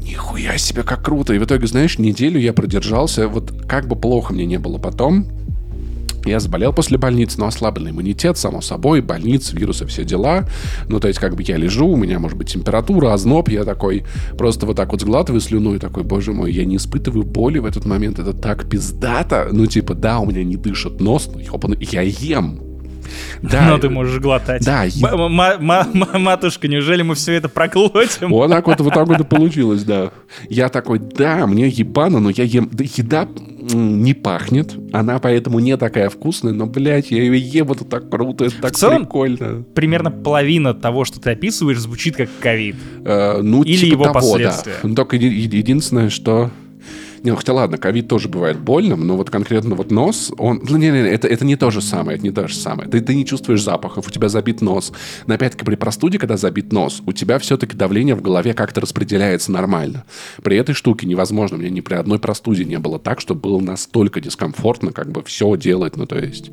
[0.00, 1.34] нихуя себе, как круто.
[1.34, 5.26] И в итоге, знаешь, неделю я продержался, вот как бы плохо мне не было потом,
[6.26, 10.48] Я заболел после больницы, но ослабленный иммунитет, само собой, больница, вирусы, все дела.
[10.88, 14.04] Ну, то есть, как бы я лежу, у меня может быть температура, озноб, я такой
[14.36, 17.64] просто вот так вот сглатываю слюну и такой, боже мой, я не испытываю боли в
[17.64, 19.48] этот момент, это так пиздато.
[19.52, 21.40] Ну, типа, да, у меня не дышит нос, но
[21.80, 22.65] я ем.
[23.42, 23.68] Да.
[23.68, 24.64] Но ты можешь глотать.
[24.64, 24.84] Да.
[26.18, 28.30] Матушка, неужели мы все это проглотим?
[28.30, 30.10] Вот так вот, вот так вот и получилось, да.
[30.48, 32.70] Я такой, да, мне ебано, но я ем...
[32.78, 33.28] Еда
[33.74, 38.44] не пахнет, она поэтому не такая вкусная, но, блядь, я ее ем, это так круто,
[38.44, 39.64] это так целом, прикольно.
[39.74, 42.76] примерно половина того, что ты описываешь, звучит как ковид.
[43.04, 44.74] Э, ну, Или типа его того, последствия.
[44.82, 44.88] Да.
[44.88, 46.50] Ну, только единственное, что
[47.26, 50.60] не, ну хотя ладно, ковид тоже бывает больным, но вот конкретно вот нос, он...
[50.62, 52.88] Ну, не, не, не, это, это не то же самое, это не то же самое.
[52.88, 54.92] Ты, ты не чувствуешь запахов, у тебя забит нос.
[55.26, 59.50] Но опять-таки при простуде, когда забит нос, у тебя все-таки давление в голове как-то распределяется
[59.50, 60.04] нормально.
[60.40, 61.56] При этой штуке невозможно.
[61.56, 65.56] Мне ни при одной простуде не было так, что было настолько дискомфортно, как бы все
[65.56, 66.52] делать, ну то есть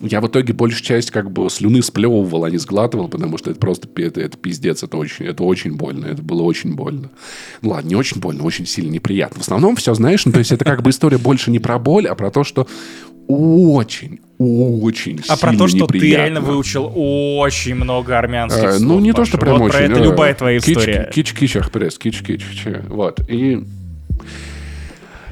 [0.00, 3.58] я в итоге большую часть как бы слюны сплевывал, а не сглатывал, потому что это
[3.58, 7.10] просто это, это пиздец, это очень, это очень больно, это было очень больно.
[7.62, 9.40] Ну ладно, не очень больно, очень сильно неприятно.
[9.40, 12.06] В основном все, знаешь, ну, то есть это как бы история больше не про боль,
[12.06, 12.66] а про то, что
[13.26, 16.00] очень, очень А про то, что неприятно.
[16.00, 18.88] ты реально выучил очень много армянских а, слов.
[18.88, 19.22] Ну, не Паша.
[19.22, 19.76] то, что прям вот очень.
[19.76, 21.10] про это любая твоя история.
[21.12, 22.42] Кич-кич, ахпресс, кич-кич.
[22.88, 23.20] Вот.
[23.28, 23.62] И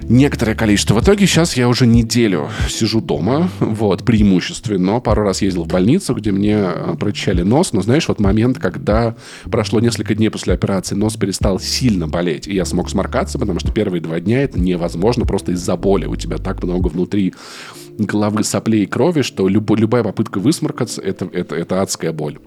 [0.08, 0.94] некоторое количество.
[0.94, 5.00] В итоге сейчас я уже неделю сижу дома, вот, преимущественно.
[5.00, 7.72] Пару раз ездил в больницу, где мне э, прочищали нос.
[7.72, 9.16] Но знаешь, вот момент, когда
[9.50, 13.72] прошло несколько дней после операции, нос перестал сильно болеть, и я смог сморкаться, потому что
[13.72, 16.06] первые два дня это невозможно просто из-за боли.
[16.06, 17.34] У тебя так много внутри
[17.98, 22.38] головы соплей и крови, что люб, любая попытка высморкаться это, это, это адская боль.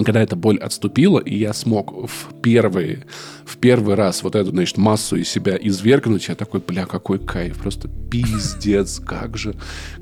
[0.00, 3.04] И когда эта боль отступила, и я смог в первый,
[3.44, 7.58] в первый раз вот эту, значит, массу из себя извергнуть, я такой, бля, какой кайф,
[7.58, 9.54] просто пиздец, как же,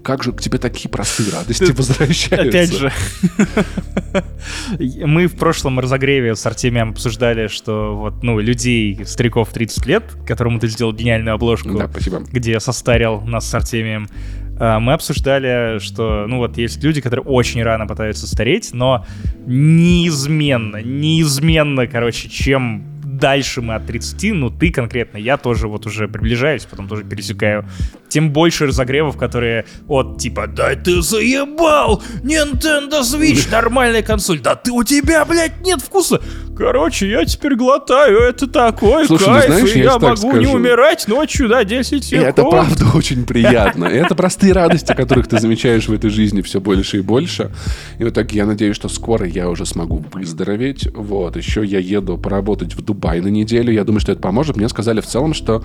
[0.02, 2.48] как же к тебе такие простые радости возвращаются.
[2.48, 2.92] Опять же,
[5.06, 10.58] мы в прошлом разогреве с Артемием обсуждали, что вот, ну, людей, стариков 30 лет, которому
[10.58, 12.22] ты сделал гениальную обложку, да, спасибо.
[12.32, 14.08] где состарил нас с Артемием,
[14.58, 19.04] мы обсуждали, что, ну вот, есть люди, которые очень рано пытаются стареть, но
[19.46, 22.84] неизменно, неизменно, короче, чем
[23.18, 27.64] дальше мы от 30, ну ты конкретно, я тоже вот уже приближаюсь, потом тоже пересекаю,
[28.08, 32.02] тем больше разогревов, которые от типа «Да ты заебал!
[32.22, 34.40] Nintendo Switch, нормальная консоль!
[34.40, 36.20] Да ты у тебя, блядь, нет вкуса!»
[36.56, 40.40] Короче, я теперь глотаю, это такой Слушай, кайф, ну, знаешь, и я, я могу скажу.
[40.40, 42.28] не умирать ночью, да, 10 секунд.
[42.28, 43.86] Это правда очень приятно.
[43.86, 47.50] Это простые радости, которых ты замечаешь в этой жизни все больше и больше.
[47.98, 50.88] И вот так я надеюсь, что скоро я уже смогу выздороветь.
[50.94, 53.72] Вот, еще я еду поработать в Дубай на неделю.
[53.72, 54.56] Я думаю, что это поможет.
[54.56, 55.64] Мне сказали в целом, что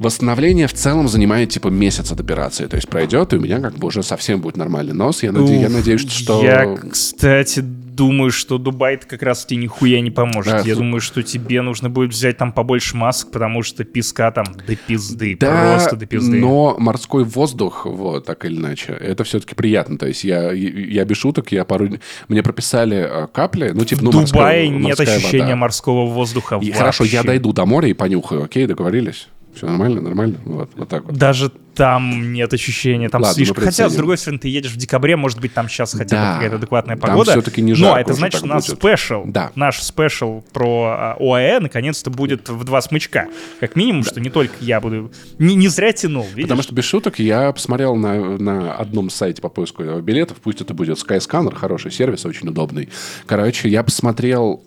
[0.00, 2.64] Восстановление в целом занимает типа месяц от операции.
[2.64, 5.22] То есть пройдет, и у меня как бы уже совсем будет нормальный нос.
[5.22, 5.56] Я, наде...
[5.56, 6.42] Уф, я надеюсь, что...
[6.42, 7.62] Я, кстати,
[8.00, 10.52] думаю, что Дубай как раз тебе нихуя не поможет.
[10.52, 10.80] Да, я су...
[10.80, 15.36] думаю, что тебе нужно будет взять там побольше масок, потому что песка там до пизды.
[15.38, 16.40] Да, просто до пизды.
[16.40, 19.98] но морской воздух, вот, так или иначе, это все-таки приятно.
[19.98, 21.90] То есть я, я без шуток, я пару...
[22.28, 25.56] Мне прописали э, капли, ну, типа, ну, В Дубае нет ощущения вода.
[25.56, 29.28] морского воздуха и, Хорошо, я дойду до моря и понюхаю, окей, договорились?
[29.54, 30.38] Все нормально, нормально?
[30.44, 31.16] Вот, вот так вот.
[31.16, 33.64] Даже там нет ощущения, там Ладно, слишком...
[33.64, 36.34] Хотя, с другой стороны, ты едешь в декабре, может быть, там сейчас хотя бы да,
[36.34, 37.32] какая-то адекватная погода.
[37.32, 39.50] Там все-таки не жарко Но это значит, у нас special, да.
[39.54, 43.28] наш special про а, ОАЭ наконец-то будет в два смычка.
[43.60, 44.10] Как минимум, да.
[44.10, 45.10] что не только я буду...
[45.38, 46.44] Не, не зря тянул, видишь?
[46.44, 50.74] Потому что, без шуток, я посмотрел на, на одном сайте по поиску билетов, пусть это
[50.74, 52.88] будет Skyscanner, хороший сервис, очень удобный.
[53.26, 54.62] Короче, я посмотрел...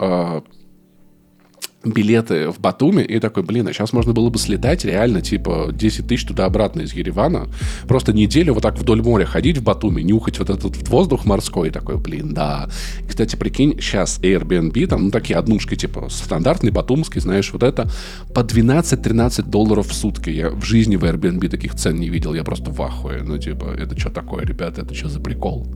[1.84, 6.08] Билеты в Батуми и такой, блин, а сейчас можно было бы слетать реально, типа, 10
[6.08, 7.48] тысяч туда-обратно из Еревана,
[7.90, 11.72] просто неделю вот так вдоль моря ходить в Батуми, нюхать вот этот воздух морской, и
[11.72, 12.70] такой, блин, да.
[13.06, 17.92] Кстати, прикинь, сейчас Airbnb, там, ну, такие однушки, типа, стандартный батумский, знаешь, вот это
[18.34, 20.30] по 12-13 долларов в сутки.
[20.30, 23.24] Я в жизни в Airbnb таких цен не видел, я просто в ахуе.
[23.24, 25.68] Ну, типа, это что такое, ребята, это что за прикол?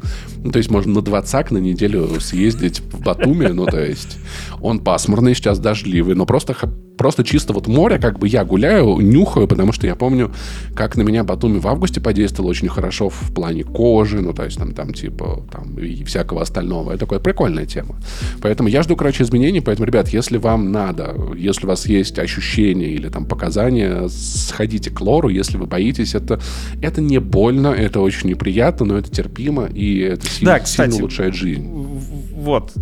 [0.42, 4.18] Ну, то есть, можно на двадцак на неделю съездить в Батуми, ну, то есть,
[4.62, 6.56] он пасмурный, сейчас дождливый, счастливы, но просто,
[6.98, 10.32] просто чисто вот море, как бы я гуляю, нюхаю, потому что я помню,
[10.76, 14.58] как на меня Батуми в августе подействовал очень хорошо в плане кожи, ну, то есть
[14.58, 16.92] там, там типа, там и всякого остального.
[16.92, 17.96] Это такая прикольная тема.
[18.42, 22.90] Поэтому я жду, короче, изменений, поэтому, ребят, если вам надо, если у вас есть ощущения
[22.90, 26.40] или там показания, сходите к лору, если вы боитесь, это,
[26.82, 31.04] это не больно, это очень неприятно, но это терпимо, и это сильно, да, кстати, сильно
[31.04, 31.68] улучшает жизнь.
[32.36, 32.74] Вот,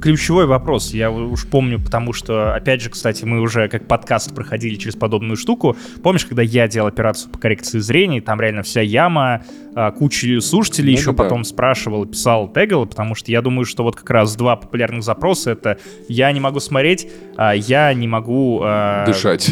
[0.00, 0.92] ключевой вопрос.
[0.92, 5.36] Я уж помню, потому что, опять же, кстати, мы уже как подкаст проходили через подобную
[5.36, 5.76] штуку.
[6.02, 10.94] Помнишь, когда я делал операцию по коррекции зрения, там реально вся яма, а, куча слушателей
[10.94, 11.22] Ну еще да.
[11.24, 15.50] потом спрашивал, писал, тегал, потому что я думаю, что вот как раз два популярных запроса
[15.52, 19.50] это «я не могу смотреть», а «я не могу а, Дышать.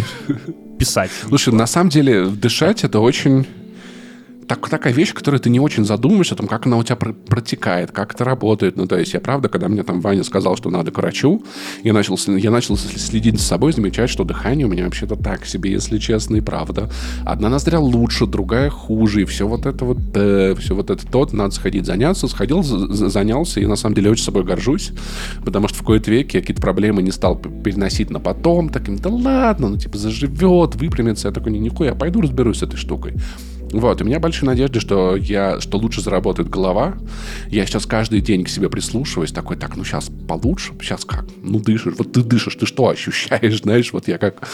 [0.78, 1.10] писать».
[1.28, 3.46] Слушай, на самом деле, дышать это очень
[4.48, 7.12] так, такая вещь, которой ты не очень задумываешься о том, как она у тебя пр-
[7.12, 8.76] протекает, как это работает.
[8.76, 11.44] Ну, то есть, я правда, когда мне там Ваня сказал, что надо к врачу,
[11.84, 15.72] я начал, я начал следить за собой, замечать, что дыхание у меня вообще-то так себе,
[15.72, 16.90] если честно, и правда.
[17.24, 21.32] Одна ноздря лучше, другая хуже, и все вот это вот, э, все вот это тот,
[21.32, 22.26] надо сходить заняться.
[22.26, 24.92] Сходил, за- за- занялся, и на самом деле очень собой горжусь,
[25.44, 29.10] потому что в какой-то веке я какие-то проблемы не стал переносить на потом, таким, да
[29.10, 31.28] ладно, ну, типа, заживет, выпрямится.
[31.28, 33.14] Я такой, не, нихуя, пойду разберусь с этой штукой.
[33.72, 36.96] Вот, у меня большие надежды, что я, что лучше заработает голова.
[37.48, 41.26] Я сейчас каждый день к себе прислушиваюсь, такой, так, ну сейчас получше, сейчас как?
[41.42, 44.48] Ну дышишь, вот ты дышишь, ты что ощущаешь, знаешь, вот я как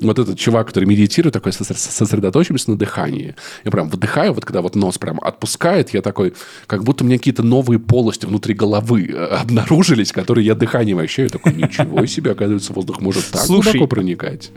[0.00, 3.34] вот этот чувак, который медитирует, такой сосредо- сосредоточимся на дыхании.
[3.64, 6.32] Я прям выдыхаю, вот когда вот нос прям отпускает, я такой,
[6.66, 11.28] как будто у меня какие-то новые полости внутри головы э, обнаружились, которые я дыханием ощущаю.
[11.28, 14.50] Я такой, ничего себе, оказывается, воздух может так Слушай, глубоко проникать.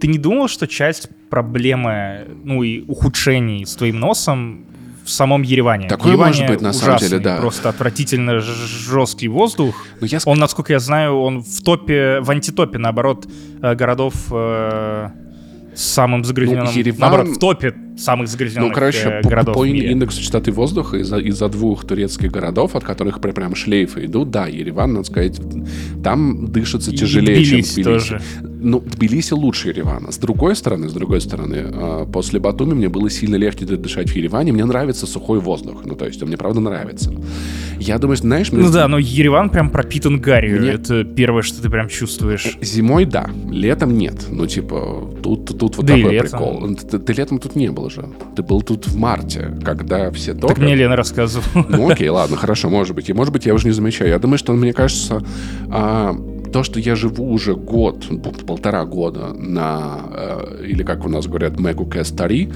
[0.00, 4.64] Ты не думал, что часть проблемы, ну и ухудшений с твоим носом
[5.04, 5.88] в самом Ереване?
[5.88, 7.36] Такое Ереване может быть, на самом ужасный, деле, да.
[7.38, 9.74] Просто отвратительно жесткий воздух.
[10.00, 13.26] Но я Он, насколько я знаю, он в топе, в антитопе, наоборот,
[13.62, 15.08] э, городов э,
[15.74, 16.66] с самым загрязненным...
[16.66, 20.52] Ну, Ереван- Наоборот, в топе самых загрязненных Ну, короче, э, по, городов по индексу частоты
[20.52, 25.06] воздуха из-за из двух турецких городов, от которых прям, прям шлейфы идут, да, Ереван, надо
[25.06, 25.40] сказать,
[26.02, 28.20] там дышится тяжелее, чем Тбилиси тоже.
[28.60, 30.10] Ну, Тбилиси лучше Еревана.
[30.10, 34.16] С другой стороны, с другой стороны, э, после Батуми мне было сильно легче дышать в
[34.16, 34.52] Ереване.
[34.52, 35.82] Мне нравится сухой воздух.
[35.84, 37.12] Ну, то есть, он мне правда нравится.
[37.78, 40.60] Я думаю, знаешь, мне Ну да, но Ереван прям пропитан гарью.
[40.60, 42.58] Мне- Это первое, что ты прям чувствуешь.
[42.60, 44.26] Зимой да, летом нет.
[44.28, 46.74] Ну, типа, тут, тут вот Да такой прикол.
[46.74, 48.08] Ты, ты летом тут не был же.
[48.36, 50.58] Ты был тут в марте, когда все Так топят.
[50.58, 51.66] мне Лена рассказывала.
[51.68, 53.08] Ну окей, ладно, хорошо, может быть.
[53.08, 54.10] И может быть, я уже не замечаю.
[54.10, 55.22] Я думаю, что мне кажется,
[55.70, 56.14] а,
[56.52, 58.06] то, что я живу уже год,
[58.46, 62.50] полтора года на, э, или как у нас говорят, Мегу Кэстари,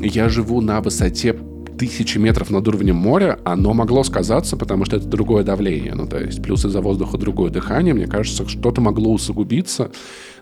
[0.00, 1.34] я живу на высоте
[1.88, 5.94] тысячи метров над уровнем моря, оно могло сказаться, потому что это другое давление.
[5.94, 9.90] Ну, то есть, плюс из-за воздуха другое дыхание, мне кажется, что-то могло усугубиться.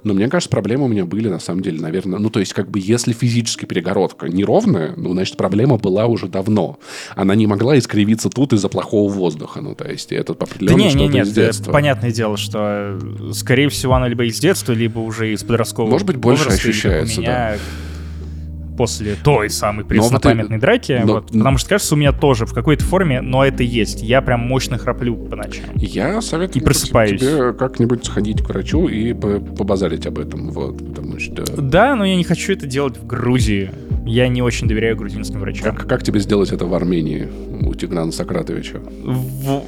[0.03, 2.19] Но мне кажется, проблемы у меня были, на самом деле, наверное...
[2.19, 6.79] Ну, то есть, как бы, если физически перегородка неровная, ну, значит, проблема была уже давно.
[7.17, 9.61] Она не могла искривиться тут из-за плохого воздуха.
[9.61, 11.73] Ну, то есть, это Да определенно не, не, что-то нет, из детства.
[11.73, 16.07] понятное дело, что, э, скорее всего, она либо из детства, либо уже из подросткового Может
[16.07, 17.57] быть, больше ощущается, меня
[18.77, 21.01] после той самой вот преснопамятной и- драки.
[21.05, 24.03] но- вот, потому что, кажется, у меня тоже в какой-то форме, но это есть.
[24.03, 25.67] Я прям мощно храплю по ночам.
[25.77, 27.21] Я советую И просыпаюсь.
[27.21, 30.51] тебе как-нибудь сходить к врачу и по- побазарить об этом.
[30.51, 31.45] Вот, потому что...
[31.61, 33.71] Да, но я не хочу это делать в Грузии.
[34.07, 35.75] Я не очень доверяю грузинским врачам.
[35.77, 37.29] Как, как тебе сделать это в Армении
[37.63, 38.79] у Тиграна Сократовича?
[39.05, 39.63] В-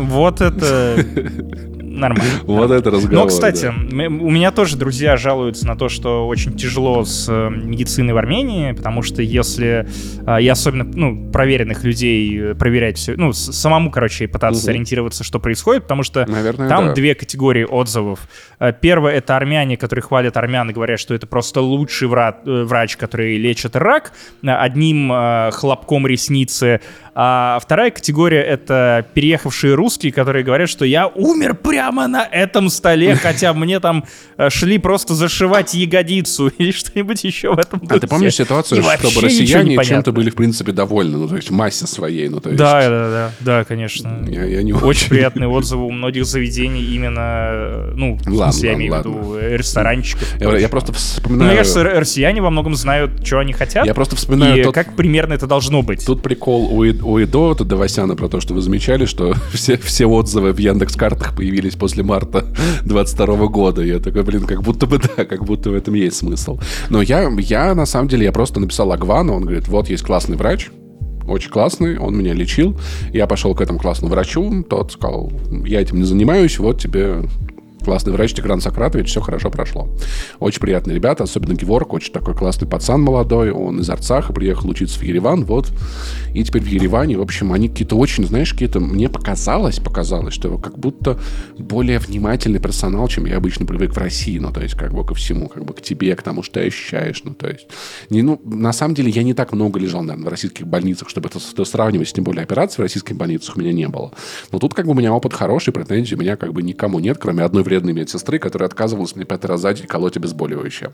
[0.00, 0.96] Вот это
[1.96, 2.32] нормально.
[2.46, 3.24] Вот это разговор.
[3.24, 8.12] Но, кстати, у меня тоже друзья жалуются на то, что очень тяжело с э, медициной
[8.12, 9.86] в Армении, потому что если,
[10.26, 15.38] а, и особенно, ну, проверенных людей э, проверять все, ну, самому, короче, пытаться сориентироваться, что
[15.38, 16.94] происходит, потому что Наверное, там да.
[16.94, 18.20] две категории отзывов.
[18.58, 22.96] Э, Первое— это армяне, которые хвалят армян и говорят, что это просто лучший вра- врач,
[22.96, 25.12] который лечит рак одним
[25.52, 26.80] хлопком ресницы.
[27.18, 33.14] А вторая категория— это переехавшие русские, которые говорят, что я умер прямо на этом столе,
[33.22, 34.04] хотя мне там
[34.36, 38.06] э, шли просто зашивать ягодицу или что-нибудь еще в этом А ты духе.
[38.08, 41.16] помнишь ситуацию, чтобы россияне чем-то были, в принципе, довольны?
[41.16, 42.28] Ну, то есть, массе своей.
[42.28, 44.22] Ну, то есть, Да, да, да, да, конечно.
[44.28, 48.92] Я, я не Очень приятные отзывы у многих заведений именно, э, ну, Ладно, я имею
[48.92, 50.28] в виду ресторанчиков.
[50.38, 51.48] Я, я просто Ну, вспоминаю...
[51.48, 54.74] Мне кажется, р- россияне во многом знают, что они хотят, я просто вспоминаю и тот,
[54.74, 56.04] как примерно это должно быть.
[56.04, 60.52] Тут прикол у, у это Давасяна, про то, что вы замечали, что все, все отзывы
[60.52, 62.44] в Яндекс-картах появились после марта
[62.84, 63.82] 22 года.
[63.82, 66.58] Я такой, блин, как будто бы да, как будто в этом есть смысл.
[66.90, 70.36] Но я, я на самом деле, я просто написал Агвану, он говорит, вот есть классный
[70.36, 70.70] врач,
[71.28, 72.78] очень классный, он меня лечил.
[73.12, 75.32] Я пошел к этому классному врачу, тот сказал,
[75.64, 77.22] я этим не занимаюсь, вот тебе
[77.86, 79.88] классный врач Тигран Сократович, все хорошо прошло.
[80.40, 84.98] Очень приятные ребята, особенно Геворг, очень такой классный пацан молодой, он из Арцаха приехал учиться
[84.98, 85.70] в Ереван, вот,
[86.34, 90.58] и теперь в Ереване, в общем, они какие-то очень, знаешь, какие-то, мне показалось, показалось, что
[90.58, 91.16] как будто
[91.56, 95.14] более внимательный персонал, чем я обычно привык в России, ну, то есть, как бы ко
[95.14, 97.68] всему, как бы к тебе, к тому, что ты ощущаешь, ну, то есть,
[98.10, 101.28] не, ну, на самом деле, я не так много лежал, наверное, в российских больницах, чтобы
[101.28, 104.10] это, с- сравнивать, тем более операций в российских больницах у меня не было.
[104.50, 107.18] Но тут, как бы, у меня опыт хороший, претензий у меня, как бы, никому нет,
[107.20, 110.92] кроме одной вредной вредной медсестры, которая отказывалась мне пятый раз за день колоть обезболивающее.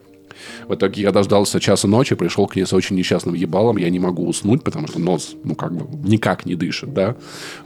[0.66, 4.00] В итоге я дождался часа ночи, пришел к ней с очень несчастным ебалом, я не
[4.00, 7.14] могу уснуть, потому что нос, ну, как бы, никак не дышит, да.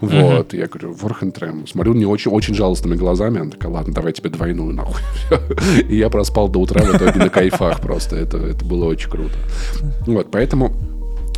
[0.01, 4.29] Вот, я говорю, Ворхентрем, смотрю не очень, очень жалостными глазами, она такая, ладно, давай тебе
[4.29, 5.01] двойную, нахуй.
[5.89, 9.35] И я проспал до утра в итоге на кайфах просто, это, это было очень круто.
[10.07, 10.73] Вот, поэтому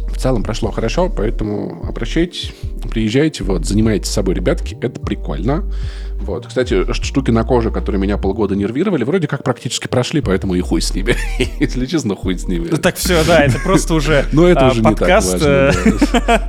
[0.08, 2.52] в целом прошло хорошо, поэтому обращайтесь,
[2.90, 5.64] приезжайте, вот, занимайтесь собой, ребятки, это прикольно.
[6.28, 6.46] Вот.
[6.46, 10.82] Кстати, штуки на коже, которые меня полгода нервировали, вроде как практически прошли, поэтому и хуй
[10.82, 11.16] с ними.
[11.58, 12.68] Если честно, хуй с ними.
[12.70, 15.72] Ну, так все, да, это просто уже уже подкаст важно,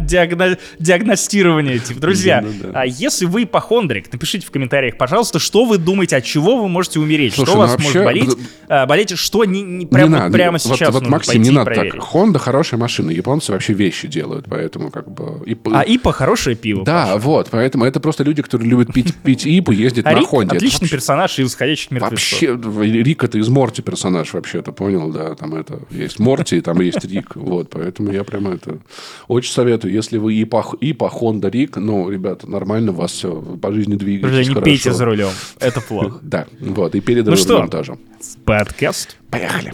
[0.80, 1.80] диагностирование.
[1.80, 6.62] Типа, друзья, а если вы ипохондрик, напишите в комментариях, пожалуйста, что вы думаете, от чего
[6.62, 8.36] вы можете умереть, что у вас ну, может болеть,
[8.68, 11.96] а, болеть, что прямо, сейчас вот, Максим, не надо так.
[11.96, 15.42] Honda хорошая машина, японцы вообще вещи делают, поэтому как бы...
[15.74, 16.84] А ИПА хорошее пиво.
[16.84, 20.28] Да, вот, поэтому это просто люди, которые любят пить, пить ИПу, ездит а на Рик
[20.28, 20.56] Хонде.
[20.56, 20.96] отличный вообще...
[20.96, 22.42] персонаж из «Ходячих мертвецов».
[22.42, 27.04] Вообще, Рик это из Морти персонаж вообще-то, понял, да, там это есть Морти, там есть
[27.06, 28.80] Рик, вот, поэтому я прямо это
[29.28, 33.42] очень советую, если вы и по, и по Honda Рик, ну, ребята, нормально вас все
[33.62, 34.66] по жизни двигаетесь не хорошо.
[34.66, 36.20] пейте за рулем, это плохо.
[36.30, 37.98] Да, вот, и перед ну рулем тоже.
[38.46, 39.18] Подкаст.
[39.32, 39.74] Поехали.